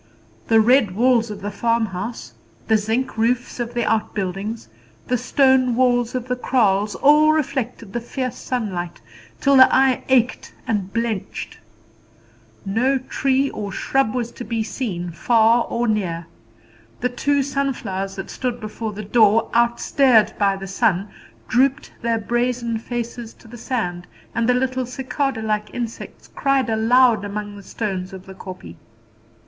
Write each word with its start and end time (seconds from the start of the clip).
The 0.47 0.59
red 0.59 0.95
walls 0.95 1.29
of 1.29 1.41
the 1.41 1.51
farmhouse, 1.51 2.33
the 2.67 2.75
zinc 2.79 3.19
roofs 3.19 3.59
of 3.59 3.75
the 3.75 3.85
outbuildings, 3.85 4.67
the 5.05 5.15
stone 5.15 5.75
walls 5.75 6.15
of 6.15 6.27
the 6.27 6.35
kraals, 6.35 6.95
all 6.95 7.33
reflected 7.33 7.93
the 7.93 7.99
fierce 8.01 8.35
sunlight, 8.35 8.99
till 9.39 9.55
the 9.57 9.69
eye 9.71 10.03
ached 10.09 10.53
and 10.67 10.91
blenched. 10.91 11.59
No 12.65 12.97
tree 12.97 13.51
or 13.51 13.71
shrub 13.71 14.15
was 14.15 14.31
to 14.31 14.43
be 14.43 14.63
seen 14.63 15.11
far 15.11 15.65
or 15.65 15.87
near. 15.87 16.25
The 17.01 17.09
two 17.09 17.43
sunflowers 17.43 18.15
that 18.15 18.31
stood 18.31 18.59
before 18.59 18.93
the 18.93 19.03
door, 19.05 19.51
out 19.53 19.79
stared 19.79 20.33
by 20.39 20.55
the 20.55 20.65
sun, 20.65 21.09
drooped 21.47 21.91
their 22.01 22.17
brazen 22.17 22.79
faces 22.79 23.35
to 23.35 23.47
the 23.47 23.55
sand; 23.59 24.07
and 24.33 24.49
the 24.49 24.55
little 24.55 24.87
cicada 24.87 25.43
like 25.43 25.71
insects 25.75 26.27
cried 26.29 26.71
aloud 26.71 27.23
among 27.23 27.55
the 27.55 27.61
stones 27.61 28.13
of 28.13 28.25
the 28.25 28.33
kopje. 28.33 28.77